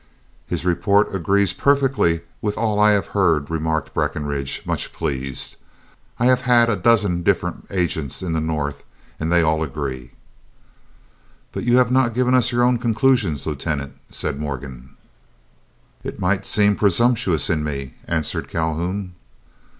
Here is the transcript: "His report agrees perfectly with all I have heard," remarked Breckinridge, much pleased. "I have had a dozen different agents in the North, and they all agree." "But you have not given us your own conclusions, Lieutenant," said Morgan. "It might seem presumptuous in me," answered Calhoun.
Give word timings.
"His 0.47 0.65
report 0.65 1.13
agrees 1.13 1.53
perfectly 1.53 2.21
with 2.41 2.57
all 2.57 2.79
I 2.79 2.89
have 2.93 3.05
heard," 3.13 3.51
remarked 3.51 3.93
Breckinridge, 3.93 4.63
much 4.65 4.91
pleased. 4.93 5.57
"I 6.17 6.25
have 6.25 6.41
had 6.41 6.71
a 6.71 6.75
dozen 6.75 7.21
different 7.21 7.67
agents 7.69 8.23
in 8.23 8.33
the 8.33 8.41
North, 8.41 8.83
and 9.19 9.31
they 9.31 9.43
all 9.43 9.61
agree." 9.61 10.13
"But 11.51 11.65
you 11.65 11.77
have 11.77 11.91
not 11.91 12.15
given 12.15 12.33
us 12.33 12.51
your 12.51 12.63
own 12.63 12.79
conclusions, 12.79 13.45
Lieutenant," 13.45 13.93
said 14.09 14.39
Morgan. 14.39 14.97
"It 16.03 16.19
might 16.19 16.47
seem 16.47 16.75
presumptuous 16.75 17.47
in 17.47 17.63
me," 17.63 17.93
answered 18.05 18.47
Calhoun. 18.47 19.13